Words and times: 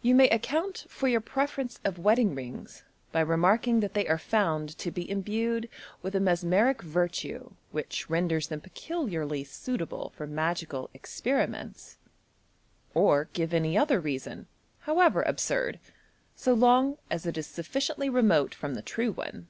You 0.00 0.14
may 0.14 0.28
account 0.28 0.86
for 0.88 1.08
your 1.08 1.20
preference 1.20 1.80
of 1.84 1.98
wedding 1.98 2.36
rings 2.36 2.84
by 3.10 3.18
remarking 3.20 3.80
that 3.80 3.94
they 3.94 4.06
are 4.06 4.16
found 4.16 4.78
to 4.78 4.92
be 4.92 5.10
imbued 5.10 5.68
with 6.02 6.14
a 6.14 6.20
mesmeric 6.20 6.82
virtue 6.82 7.50
which 7.72 8.08
renders 8.08 8.46
them 8.46 8.60
peculiarly 8.60 9.42
suitable 9.42 10.10
for 10.10 10.28
magical 10.28 10.88
experiments 10.94 11.98
j 11.98 11.98
or 12.94 13.24
give 13.32 13.52
any 13.52 13.76
other 13.76 13.98
reason, 13.98 14.46
however 14.82 15.20
absurd, 15.22 15.80
so 16.36 16.54
long 16.54 16.96
as 17.10 17.26
it 17.26 17.36
is 17.36 17.48
sufficiently 17.48 18.08
remote 18.08 18.54
from 18.54 18.74
the 18.74 18.82
true 18.82 19.10
one. 19.10 19.48